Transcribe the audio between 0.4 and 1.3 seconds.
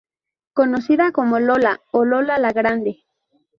Conocida